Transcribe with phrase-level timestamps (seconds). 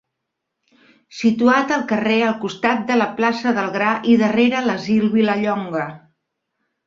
[1.17, 5.85] Situat al carrer al costat de la plaça del Gra i darrere l'Asil Vilallonga.